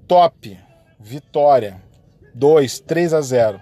top. 0.08 0.60
Vitória. 1.00 1.82
2, 2.34 2.80
3 2.82 3.14
a 3.14 3.22
0. 3.22 3.62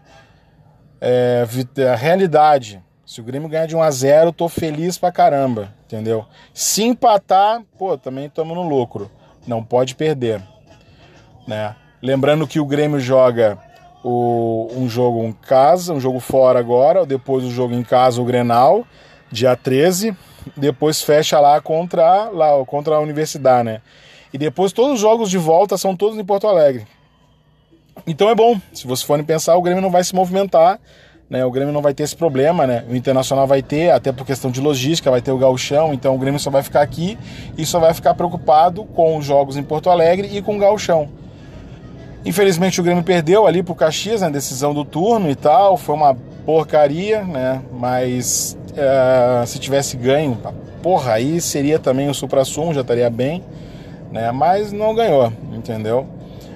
É, 1.00 1.46
a 1.92 1.96
realidade. 1.96 2.82
Se 3.06 3.20
o 3.20 3.24
Grêmio 3.24 3.50
ganhar 3.50 3.66
de 3.66 3.76
1 3.76 3.82
a 3.82 3.92
0, 3.92 4.32
tô 4.32 4.48
feliz 4.48 4.98
pra 4.98 5.12
caramba, 5.12 5.74
entendeu? 5.86 6.26
Se 6.54 6.84
empatar, 6.84 7.62
pô, 7.78 7.98
também 7.98 8.28
estamos 8.28 8.56
no 8.56 8.68
lucro. 8.68 9.12
Não 9.46 9.62
pode 9.62 9.94
perder, 9.94 10.42
né? 11.46 11.76
Lembrando 12.02 12.48
que 12.48 12.62
o 12.62 12.66
Grêmio 12.66 13.02
joga 13.02 13.58
o, 14.04 14.70
um 14.76 14.88
jogo 14.88 15.22
em 15.24 15.34
casa, 15.34 15.94
um 15.94 16.00
jogo 16.00 16.22
fora 16.22 16.60
agora, 16.60 17.06
depois 17.06 17.44
o 17.44 17.52
jogo 17.52 17.74
em 17.74 17.84
casa, 17.84 18.22
o 18.22 18.26
Grenal, 18.26 18.88
dia 19.30 19.56
13, 19.56 20.16
depois 20.56 21.02
fecha 21.02 21.40
lá 21.42 21.60
contra, 21.60 22.30
lá, 22.30 22.66
contra 22.66 22.96
a 22.96 23.00
Universidade, 23.00 23.66
né? 23.66 23.82
E 24.32 24.38
depois 24.38 24.72
todos 24.72 24.94
os 24.94 25.00
jogos 25.00 25.30
de 25.30 25.38
volta 25.38 25.78
são 25.78 25.96
todos 25.96 26.18
em 26.18 26.24
Porto 26.24 26.48
Alegre. 26.48 26.88
Então 28.08 28.30
é 28.30 28.36
bom, 28.36 28.60
se 28.74 28.88
vocês 28.88 29.04
forem 29.04 29.26
pensar, 29.26 29.56
o 29.56 29.62
Grêmio 29.62 29.82
não 29.82 29.92
vai 29.92 30.04
se 30.04 30.16
movimentar, 30.16 30.80
né? 31.34 31.44
O 31.44 31.50
Grêmio 31.50 31.74
não 31.74 31.82
vai 31.82 31.96
ter 31.96 32.04
esse 32.04 32.16
problema, 32.16 32.68
né? 32.68 32.84
O 32.88 32.96
Internacional 32.96 33.48
vai 33.48 33.64
ter, 33.64 33.90
até 33.90 34.12
por 34.12 34.24
questão 34.24 34.52
de 34.52 34.62
logística, 34.62 35.10
vai 35.10 35.20
ter 35.20 35.32
o 35.32 35.38
gauchão, 35.38 35.92
então 35.92 36.14
o 36.14 36.18
Grêmio 36.20 36.40
só 36.40 36.52
vai 36.52 36.62
ficar 36.62 36.84
aqui 36.84 37.18
e 37.58 37.66
só 37.66 37.80
vai 37.80 37.92
ficar 37.92 38.14
preocupado 38.14 38.84
com 38.84 39.18
os 39.18 39.26
jogos 39.26 39.58
em 39.58 39.64
Porto 39.64 39.90
Alegre 39.90 40.30
e 40.32 40.44
com 40.44 40.58
o 40.58 40.60
gauchão. 40.60 41.10
Infelizmente 42.24 42.80
o 42.80 42.84
Grêmio 42.84 43.04
perdeu 43.04 43.48
ali 43.48 43.64
pro 43.64 43.74
Caxias 43.74 44.22
na 44.22 44.28
né? 44.28 44.34
decisão 44.34 44.76
do 44.76 44.86
turno 44.86 45.28
e 45.28 45.34
tal, 45.34 45.76
foi 45.76 45.96
uma 45.96 46.16
porcaria, 46.46 47.24
né? 47.24 47.64
Mas 47.74 48.56
é, 48.78 49.44
se 49.48 49.58
tivesse 49.58 49.98
ganho, 49.98 50.38
porra, 50.84 51.14
aí 51.14 51.42
seria 51.42 51.80
também 51.80 52.10
o 52.10 52.14
supra-sumo, 52.14 52.76
já 52.76 52.82
estaria 52.82 53.10
bem, 53.10 53.44
né? 54.12 54.32
Mas 54.32 54.72
não 54.72 54.94
ganhou, 54.94 55.34
entendeu? 55.52 56.06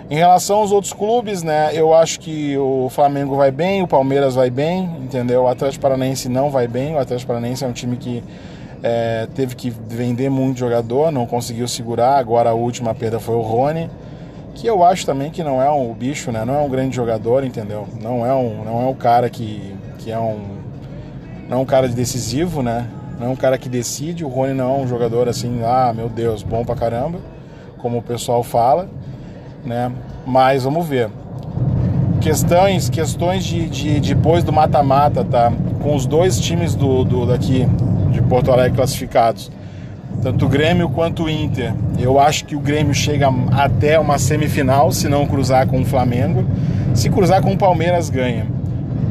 Em 0.09 0.15
relação 0.15 0.59
aos 0.59 0.71
outros 0.71 0.93
clubes, 0.93 1.43
né? 1.43 1.71
Eu 1.73 1.93
acho 1.93 2.19
que 2.21 2.57
o 2.57 2.87
Flamengo 2.89 3.35
vai 3.35 3.51
bem, 3.51 3.83
o 3.83 3.87
Palmeiras 3.87 4.35
vai 4.35 4.49
bem, 4.49 4.89
entendeu? 5.01 5.43
O 5.43 5.47
Atlético 5.49 5.81
Paranaense 5.81 6.29
não 6.29 6.49
vai 6.49 6.65
bem. 6.65 6.95
O 6.95 6.99
Atlético 6.99 7.27
Paranaense 7.27 7.65
é 7.65 7.67
um 7.67 7.73
time 7.73 7.97
que 7.97 8.23
é, 8.81 9.27
teve 9.35 9.53
que 9.53 9.69
vender 9.69 10.29
muito 10.29 10.59
jogador, 10.59 11.11
não 11.11 11.25
conseguiu 11.25 11.67
segurar. 11.67 12.17
Agora 12.17 12.51
a 12.51 12.53
última 12.53 12.95
perda 12.95 13.19
foi 13.19 13.35
o 13.35 13.41
Rony, 13.41 13.89
que 14.55 14.65
eu 14.65 14.81
acho 14.81 15.05
também 15.05 15.29
que 15.29 15.43
não 15.43 15.61
é 15.61 15.69
um 15.69 15.93
bicho, 15.93 16.31
né? 16.31 16.45
Não 16.45 16.55
é 16.55 16.59
um 16.59 16.69
grande 16.69 16.95
jogador, 16.95 17.43
entendeu? 17.43 17.85
Não 18.01 18.25
é 18.25 18.33
um, 18.33 18.63
não 18.63 18.81
é 18.81 18.85
um 18.85 18.95
cara 18.95 19.29
que, 19.29 19.75
que 19.97 20.09
é 20.09 20.17
um 20.17 20.57
não 21.49 21.57
é 21.57 21.61
um 21.61 21.65
cara 21.65 21.87
decisivo, 21.87 22.61
né? 22.61 22.87
Não 23.19 23.27
é 23.27 23.29
um 23.29 23.35
cara 23.35 23.57
que 23.57 23.67
decide. 23.67 24.23
O 24.23 24.29
Rony 24.29 24.53
não 24.53 24.75
é 24.75 24.79
um 24.79 24.87
jogador 24.87 25.27
assim, 25.27 25.61
ah, 25.65 25.93
meu 25.93 26.07
Deus, 26.07 26.43
bom 26.43 26.63
pra 26.63 26.75
caramba, 26.75 27.19
como 27.77 27.97
o 27.97 28.01
pessoal 28.01 28.43
fala, 28.43 28.89
né? 29.65 29.91
Mas 30.25 30.63
vamos 30.63 30.87
ver. 30.87 31.09
Questões, 32.21 32.89
questões 32.89 33.45
de, 33.45 33.69
de 33.69 33.99
depois 33.99 34.43
do 34.43 34.51
mata-mata, 34.51 35.23
tá? 35.23 35.51
Com 35.81 35.95
os 35.95 36.05
dois 36.05 36.39
times 36.39 36.75
do, 36.75 37.03
do 37.03 37.25
daqui 37.25 37.67
de 38.11 38.21
Porto 38.21 38.51
Alegre 38.51 38.75
classificados, 38.75 39.51
tanto 40.21 40.45
o 40.45 40.49
Grêmio 40.49 40.89
quanto 40.89 41.23
o 41.23 41.29
Inter. 41.29 41.73
Eu 41.99 42.19
acho 42.19 42.45
que 42.45 42.55
o 42.55 42.59
Grêmio 42.59 42.93
chega 42.93 43.29
até 43.51 43.99
uma 43.99 44.17
semifinal, 44.17 44.91
se 44.91 45.07
não 45.07 45.25
cruzar 45.27 45.67
com 45.67 45.81
o 45.81 45.85
Flamengo. 45.85 46.43
Se 46.93 47.09
cruzar 47.09 47.41
com 47.41 47.53
o 47.53 47.57
Palmeiras, 47.57 48.09
ganha. 48.09 48.47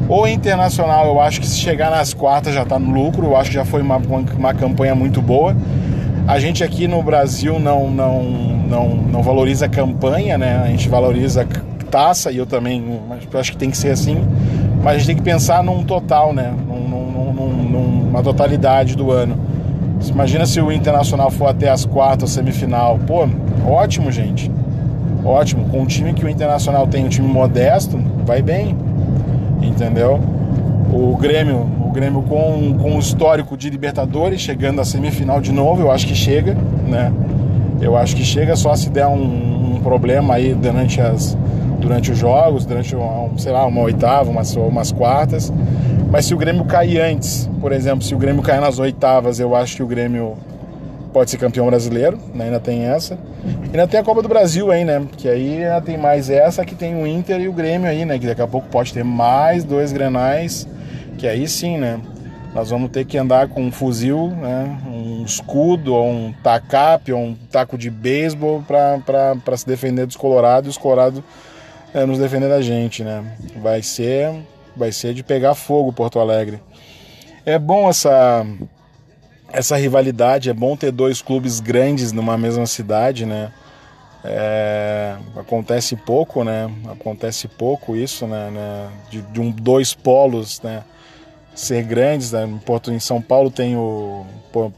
O 0.09 0.27
Internacional, 0.27 1.07
eu 1.07 1.19
acho 1.19 1.41
que 1.41 1.47
se 1.47 1.57
chegar 1.57 1.89
nas 1.89 2.13
quartas 2.13 2.53
já 2.53 2.63
está 2.63 2.77
no 2.79 2.91
lucro, 2.91 3.25
eu 3.25 3.35
acho 3.35 3.49
que 3.49 3.55
já 3.55 3.65
foi 3.65 3.81
uma, 3.81 3.97
uma, 3.97 4.19
uma, 4.37 4.53
campanha 4.53 4.95
muito 4.95 5.21
boa. 5.21 5.55
A 6.27 6.39
gente 6.39 6.63
aqui 6.63 6.87
no 6.87 7.01
Brasil 7.01 7.59
não, 7.59 7.89
não, 7.89 8.23
não, 8.23 8.89
não 8.89 9.23
valoriza 9.23 9.69
campanha, 9.69 10.37
né? 10.37 10.61
A 10.63 10.67
gente 10.67 10.89
valoriza 10.89 11.47
taça 11.89 12.31
e 12.31 12.37
eu 12.37 12.45
também 12.45 12.99
acho 13.33 13.51
que 13.51 13.57
tem 13.57 13.71
que 13.71 13.77
ser 13.77 13.91
assim. 13.91 14.17
Mas 14.83 14.95
a 14.95 14.97
gente 14.97 15.07
tem 15.07 15.15
que 15.15 15.21
pensar 15.21 15.63
num 15.63 15.83
total, 15.83 16.33
né? 16.33 16.53
Num, 16.67 16.87
num, 16.87 17.33
num, 17.33 17.53
numa 17.53 18.21
totalidade 18.21 18.95
do 18.95 19.11
ano. 19.11 19.37
Imagina 20.07 20.45
se 20.45 20.59
o 20.61 20.71
Internacional 20.71 21.31
for 21.31 21.47
até 21.47 21.69
as 21.69 21.85
quartas, 21.85 22.31
semifinal. 22.31 22.99
Pô, 23.07 23.27
ótimo, 23.65 24.11
gente. 24.11 24.51
Ótimo. 25.23 25.65
Com 25.69 25.83
o 25.83 25.85
time 25.85 26.13
que 26.13 26.25
o 26.25 26.29
Internacional 26.29 26.85
tem, 26.87 27.05
um 27.05 27.09
time 27.09 27.27
modesto, 27.27 27.97
vai 28.25 28.41
bem 28.41 28.75
entendeu? 29.61 30.19
O 30.91 31.15
Grêmio, 31.17 31.86
Grêmio 31.97 32.21
com, 32.21 32.77
com 32.77 32.95
o 32.95 32.99
histórico 32.99 33.57
de 33.57 33.71
Libertadores, 33.71 34.39
chegando 34.39 34.79
à 34.79 34.85
semifinal 34.85 35.41
de 35.41 35.51
novo, 35.51 35.81
eu 35.81 35.89
acho 35.89 36.05
que 36.05 36.13
chega, 36.13 36.55
né? 36.87 37.11
Eu 37.81 37.97
acho 37.97 38.15
que 38.15 38.23
chega 38.23 38.55
só 38.55 38.75
se 38.75 38.91
der 38.91 39.07
um, 39.07 39.77
um 39.77 39.81
problema 39.81 40.35
aí 40.35 40.53
durante, 40.53 41.01
as, 41.01 41.35
durante 41.79 42.11
os 42.11 42.19
jogos, 42.19 42.67
durante, 42.67 42.95
um, 42.95 43.35
sei 43.39 43.51
lá, 43.51 43.65
uma 43.65 43.81
oitava, 43.81 44.29
umas, 44.29 44.55
umas 44.55 44.91
quartas. 44.91 45.51
Mas 46.11 46.25
se 46.27 46.35
o 46.35 46.37
Grêmio 46.37 46.65
cair 46.65 47.01
antes, 47.01 47.49
por 47.59 47.71
exemplo, 47.71 48.03
se 48.03 48.13
o 48.13 48.17
Grêmio 48.19 48.43
cair 48.43 48.61
nas 48.61 48.77
oitavas, 48.77 49.39
eu 49.39 49.55
acho 49.55 49.77
que 49.77 49.81
o 49.81 49.87
Grêmio 49.87 50.37
pode 51.11 51.31
ser 51.31 51.37
campeão 51.37 51.65
brasileiro, 51.65 52.19
né? 52.31 52.45
ainda 52.45 52.59
tem 52.59 52.83
essa. 52.83 53.17
E 53.43 53.75
ainda 53.75 53.87
tem 53.87 53.99
a 53.99 54.03
Copa 54.03 54.21
do 54.21 54.29
Brasil 54.29 54.69
aí, 54.69 54.85
né? 54.85 55.03
Que 55.17 55.27
aí 55.27 55.63
ainda 55.63 55.81
tem 55.81 55.97
mais 55.97 56.29
essa 56.29 56.63
que 56.63 56.75
tem 56.75 56.93
o 56.93 57.07
Inter 57.07 57.41
e 57.41 57.47
o 57.47 57.53
Grêmio 57.53 57.89
aí, 57.89 58.05
né? 58.05 58.19
Que 58.19 58.27
daqui 58.27 58.41
a 58.43 58.47
pouco 58.47 58.67
pode 58.69 58.93
ter 58.93 59.03
mais 59.03 59.63
dois 59.63 59.91
grenais, 59.91 60.67
que 61.17 61.27
aí 61.27 61.47
sim, 61.47 61.77
né? 61.77 61.99
Nós 62.53 62.69
vamos 62.69 62.89
ter 62.91 63.05
que 63.05 63.17
andar 63.17 63.49
com 63.49 63.61
um 63.61 63.71
fuzil, 63.71 64.29
né? 64.29 64.79
um 64.87 65.23
escudo, 65.23 65.93
ou 65.93 66.09
um 66.09 66.33
tacape, 66.43 67.11
ou 67.13 67.19
um 67.19 67.35
taco 67.51 67.77
de 67.77 67.89
beisebol 67.89 68.63
para 68.63 69.57
se 69.57 69.67
defender 69.67 70.05
dos 70.05 70.15
colorados 70.15 70.67
e 70.67 70.71
os 70.71 70.77
colorados 70.77 71.21
é, 71.93 72.05
nos 72.05 72.17
defender 72.17 72.49
da 72.49 72.61
gente, 72.61 73.03
né? 73.03 73.23
Vai 73.61 73.83
ser, 73.83 74.33
vai 74.75 74.91
ser 74.91 75.13
de 75.13 75.23
pegar 75.23 75.55
fogo 75.55 75.93
Porto 75.93 76.19
Alegre. 76.19 76.59
É 77.45 77.59
bom 77.59 77.89
essa 77.89 78.45
essa 79.51 79.75
rivalidade. 79.77 80.49
É 80.49 80.53
bom 80.53 80.75
ter 80.75 80.91
dois 80.91 81.21
clubes 81.21 81.59
grandes 81.59 82.11
numa 82.11 82.37
mesma 82.37 82.65
cidade, 82.65 83.25
né? 83.25 83.51
É, 84.23 85.15
acontece 85.35 85.95
pouco, 85.95 86.43
né? 86.43 86.69
Acontece 86.89 87.47
pouco 87.47 87.95
isso, 87.95 88.27
né? 88.27 88.49
né? 88.51 88.89
De, 89.09 89.21
de, 89.21 89.39
um, 89.39 89.51
dois 89.51 89.93
polos, 89.93 90.61
né? 90.61 90.83
Ser 91.57 91.81
grandes, 91.81 92.31
né? 92.31 92.47
Em, 92.91 92.99
São 92.99 93.19
Paulo 93.19 93.49
tem 93.49 93.75
o 93.75 94.23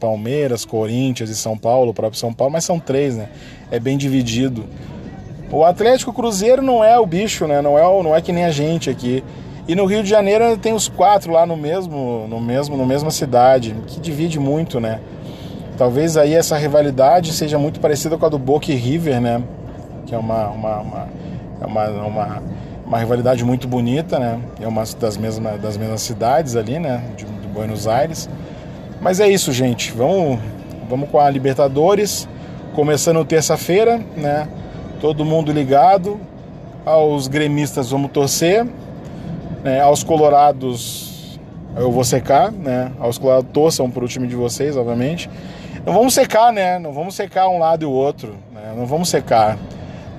Palmeiras, 0.00 0.64
Corinthians 0.64 1.28
e 1.28 1.36
São 1.36 1.56
Paulo, 1.56 1.90
o 1.90 1.94
próprio 1.94 2.18
São 2.18 2.32
Paulo, 2.32 2.54
mas 2.54 2.64
são 2.64 2.80
três, 2.80 3.18
né? 3.18 3.28
É 3.70 3.78
bem 3.78 3.98
dividido. 3.98 4.64
O 5.52 5.62
Atlético 5.62 6.10
Cruzeiro 6.10 6.62
não 6.62 6.82
é 6.82 6.98
o 6.98 7.04
bicho, 7.04 7.46
né? 7.46 7.60
Não 7.60 7.78
é, 7.78 8.02
não 8.02 8.16
é 8.16 8.22
que 8.22 8.32
nem 8.32 8.44
a 8.44 8.50
gente 8.50 8.88
aqui. 8.88 9.22
E 9.68 9.74
no 9.74 9.84
Rio 9.84 10.02
de 10.02 10.08
Janeiro 10.08 10.56
tem 10.56 10.72
os 10.72 10.88
quatro 10.88 11.32
lá 11.32 11.44
no 11.44 11.54
mesmo, 11.54 12.26
no 12.28 12.40
mesmo, 12.40 12.78
no 12.78 12.86
mesma 12.86 13.10
cidade, 13.10 13.76
que 13.86 14.00
divide 14.00 14.40
muito, 14.40 14.80
né? 14.80 15.00
Talvez 15.76 16.16
aí 16.16 16.34
essa 16.34 16.56
rivalidade 16.56 17.32
seja 17.34 17.58
muito 17.58 17.78
parecida 17.78 18.16
com 18.16 18.24
a 18.24 18.28
do 18.30 18.38
Boca 18.38 18.72
e 18.72 18.74
River, 18.74 19.20
né? 19.20 19.42
Que 20.06 20.14
é 20.14 20.18
uma, 20.18 20.48
uma, 20.48 20.78
uma, 20.78 21.08
é 21.60 21.66
uma, 21.66 21.88
uma, 22.06 22.42
uma 22.90 22.98
rivalidade 22.98 23.44
muito 23.44 23.68
bonita, 23.68 24.18
né? 24.18 24.40
É 24.60 24.66
uma 24.66 24.82
das 24.98 25.16
mesmas, 25.16 25.60
das 25.60 25.76
mesmas 25.76 26.02
cidades 26.02 26.56
ali, 26.56 26.80
né? 26.80 27.00
De, 27.16 27.24
de 27.24 27.46
Buenos 27.46 27.86
Aires. 27.86 28.28
Mas 29.00 29.20
é 29.20 29.28
isso, 29.28 29.52
gente. 29.52 29.92
Vamos, 29.92 30.40
vamos 30.88 31.08
com 31.08 31.20
a 31.20 31.30
Libertadores, 31.30 32.28
começando 32.74 33.24
terça-feira, 33.24 34.00
né? 34.16 34.48
Todo 35.00 35.24
mundo 35.24 35.52
ligado. 35.52 36.18
Aos 36.84 37.28
gremistas 37.28 37.92
vamos 37.92 38.10
torcer. 38.10 38.66
Né, 39.62 39.80
aos 39.80 40.02
colorados 40.02 41.38
eu 41.76 41.92
vou 41.92 42.02
secar, 42.02 42.50
né? 42.50 42.90
Aos 42.98 43.18
colorados 43.18 43.52
torçam 43.52 43.88
para 43.88 44.04
o 44.04 44.08
time 44.08 44.26
de 44.26 44.34
vocês, 44.34 44.76
obviamente. 44.76 45.30
Não 45.86 45.92
vamos 45.92 46.12
secar, 46.12 46.52
né? 46.52 46.76
Não 46.80 46.92
vamos 46.92 47.14
secar 47.14 47.48
um 47.50 47.58
lado 47.58 47.84
e 47.84 47.86
o 47.86 47.92
outro. 47.92 48.34
Né? 48.52 48.74
Não 48.76 48.84
vamos 48.84 49.08
secar. 49.08 49.56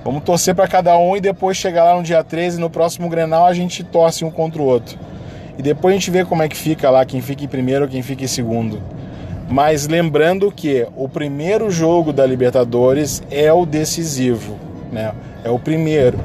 Vamos 0.04 0.24
torcer 0.24 0.54
para 0.54 0.66
cada 0.66 0.96
um 0.98 1.16
e 1.16 1.20
depois 1.20 1.56
chegar 1.56 1.84
lá 1.84 1.96
no 1.96 2.02
dia 2.02 2.24
13, 2.24 2.58
no 2.58 2.68
próximo 2.68 3.08
Grenal, 3.08 3.46
a 3.46 3.54
gente 3.54 3.84
torce 3.84 4.24
um 4.24 4.30
contra 4.30 4.60
o 4.60 4.64
outro. 4.64 4.98
E 5.56 5.62
depois 5.62 5.94
a 5.94 5.98
gente 5.98 6.10
vê 6.10 6.24
como 6.24 6.42
é 6.42 6.48
que 6.48 6.56
fica 6.56 6.90
lá, 6.90 7.04
quem 7.04 7.20
fica 7.20 7.44
em 7.44 7.48
primeiro, 7.48 7.86
quem 7.86 8.02
fica 8.02 8.24
em 8.24 8.28
segundo. 8.28 8.82
Mas 9.48 9.86
lembrando 9.86 10.50
que 10.50 10.86
o 10.96 11.08
primeiro 11.08 11.70
jogo 11.70 12.12
da 12.12 12.26
Libertadores 12.26 13.22
é 13.30 13.52
o 13.52 13.64
decisivo, 13.64 14.56
né? 14.90 15.12
É 15.44 15.50
o 15.50 15.58
primeiro 15.58 16.18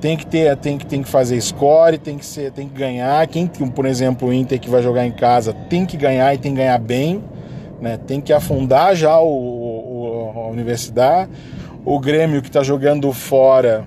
tem 0.00 0.16
que 0.16 0.26
ter, 0.26 0.56
tem 0.56 0.78
que, 0.78 0.86
tem 0.86 1.02
que 1.02 1.08
fazer 1.08 1.40
score, 1.40 1.98
tem 1.98 2.16
que 2.16 2.24
ser, 2.24 2.52
tem 2.52 2.68
que 2.68 2.74
ganhar. 2.74 3.26
Quem, 3.26 3.46
por 3.46 3.84
exemplo, 3.84 4.28
o 4.28 4.32
Inter 4.32 4.58
que 4.58 4.70
vai 4.70 4.82
jogar 4.82 5.06
em 5.06 5.10
casa 5.10 5.52
tem 5.68 5.84
que 5.84 5.96
ganhar 5.96 6.34
e 6.34 6.38
tem 6.38 6.52
que 6.52 6.58
ganhar 6.58 6.78
bem, 6.78 7.22
né? 7.80 7.98
Tem 8.06 8.20
que 8.20 8.32
afundar 8.32 8.94
já 8.94 9.18
o, 9.18 9.26
o 9.26 10.32
a 10.36 10.48
universidade. 10.48 11.30
O 11.90 11.98
Grêmio 11.98 12.42
que 12.42 12.48
está 12.48 12.62
jogando 12.62 13.10
fora 13.14 13.86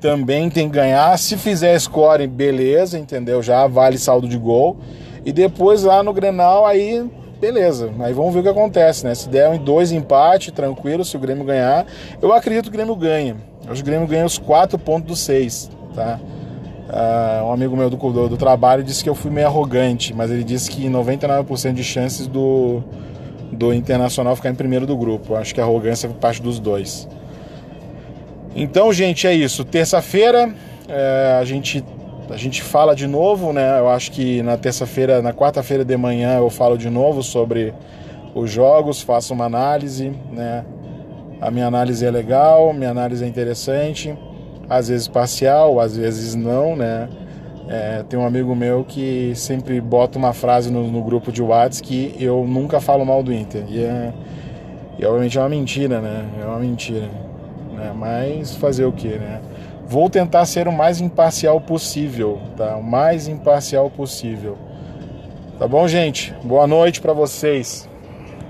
também 0.00 0.48
tem 0.48 0.68
que 0.68 0.76
ganhar. 0.76 1.18
Se 1.18 1.36
fizer 1.36 1.76
score, 1.76 2.24
beleza, 2.28 2.96
entendeu? 2.96 3.42
Já 3.42 3.66
vale 3.66 3.98
saldo 3.98 4.28
de 4.28 4.38
gol. 4.38 4.76
E 5.24 5.32
depois 5.32 5.82
lá 5.82 6.04
no 6.04 6.12
Grenal 6.12 6.64
aí 6.64 7.04
beleza. 7.40 7.90
Aí 7.98 8.12
vamos 8.12 8.32
ver 8.32 8.38
o 8.38 8.42
que 8.44 8.48
acontece, 8.48 9.04
né? 9.04 9.12
Se 9.16 9.28
der 9.28 9.50
um 9.50 9.58
dois 9.58 9.90
empate, 9.90 10.52
tranquilo, 10.52 11.04
se 11.04 11.16
o 11.16 11.18
Grêmio 11.18 11.44
ganhar, 11.44 11.84
eu 12.22 12.32
acredito 12.32 12.66
que 12.66 12.68
o 12.68 12.72
Grêmio 12.78 12.94
ganha. 12.94 13.34
Hoje 13.68 13.82
o 13.82 13.84
Grêmio 13.84 14.06
ganha 14.06 14.24
os 14.24 14.38
quatro 14.38 14.78
pontos 14.78 15.08
dos 15.08 15.18
seis, 15.18 15.68
tá? 15.96 16.20
Uh, 16.22 17.46
um 17.46 17.52
amigo 17.52 17.76
meu 17.76 17.90
do, 17.90 17.96
do, 17.96 18.28
do, 18.28 18.36
trabalho 18.36 18.84
disse 18.84 19.02
que 19.02 19.10
eu 19.10 19.16
fui 19.16 19.32
meio 19.32 19.48
arrogante, 19.48 20.14
mas 20.14 20.30
ele 20.30 20.44
disse 20.44 20.70
que 20.70 20.88
99% 20.88 21.72
de 21.72 21.82
chances 21.82 22.28
do, 22.28 22.84
do 23.50 23.74
Internacional 23.74 24.36
ficar 24.36 24.50
em 24.50 24.54
primeiro 24.54 24.86
do 24.86 24.96
grupo. 24.96 25.32
Eu 25.32 25.38
acho 25.38 25.52
que 25.52 25.60
a 25.60 25.64
arrogância 25.64 26.06
é 26.06 26.10
parte 26.10 26.40
dos 26.40 26.60
dois. 26.60 27.08
Então, 28.54 28.92
gente, 28.92 29.26
é 29.26 29.34
isso. 29.34 29.64
Terça-feira 29.64 30.52
é, 30.88 31.38
a 31.40 31.44
gente 31.44 31.84
a 32.30 32.36
gente 32.36 32.62
fala 32.62 32.94
de 32.94 33.06
novo, 33.06 33.52
né? 33.52 33.78
Eu 33.78 33.90
acho 33.90 34.10
que 34.10 34.42
na 34.42 34.56
terça-feira, 34.56 35.20
na 35.20 35.34
quarta-feira 35.34 35.84
de 35.84 35.96
manhã 35.96 36.38
eu 36.38 36.48
falo 36.48 36.78
de 36.78 36.88
novo 36.88 37.22
sobre 37.22 37.74
os 38.34 38.50
jogos, 38.50 39.02
faço 39.02 39.34
uma 39.34 39.44
análise, 39.44 40.12
né? 40.30 40.64
A 41.40 41.50
minha 41.50 41.66
análise 41.66 42.04
é 42.06 42.10
legal, 42.10 42.72
minha 42.72 42.90
análise 42.90 43.22
é 43.24 43.28
interessante, 43.28 44.16
às 44.68 44.88
vezes 44.88 45.08
parcial, 45.08 45.78
às 45.78 45.96
vezes 45.96 46.34
não, 46.34 46.74
né? 46.74 47.08
É, 47.68 48.02
tem 48.08 48.18
um 48.18 48.24
amigo 48.24 48.54
meu 48.54 48.84
que 48.84 49.32
sempre 49.34 49.80
bota 49.80 50.18
uma 50.18 50.32
frase 50.32 50.70
no, 50.70 50.90
no, 50.90 51.02
grupo 51.02 51.30
de 51.30 51.42
WhatsApp 51.42 51.86
que 51.86 52.14
eu 52.18 52.44
nunca 52.46 52.80
falo 52.80 53.04
mal 53.04 53.22
do 53.22 53.32
Inter. 53.32 53.64
E, 53.68 53.82
é, 53.82 54.12
e 54.98 55.04
obviamente 55.04 55.38
é 55.38 55.40
uma 55.40 55.48
mentira, 55.48 56.00
né? 56.00 56.24
É 56.40 56.46
uma 56.46 56.58
mentira. 56.58 57.08
Né? 57.82 57.92
Mas 57.94 58.54
fazer 58.54 58.84
o 58.84 58.92
que, 58.92 59.08
né? 59.08 59.40
Vou 59.86 60.08
tentar 60.08 60.46
ser 60.46 60.68
o 60.68 60.72
mais 60.72 61.00
imparcial 61.00 61.60
possível, 61.60 62.40
tá? 62.56 62.76
O 62.76 62.82
mais 62.82 63.26
imparcial 63.26 63.90
possível. 63.90 64.56
Tá 65.58 65.66
bom, 65.66 65.86
gente? 65.88 66.32
Boa 66.44 66.66
noite 66.66 67.00
para 67.00 67.12
vocês. 67.12 67.88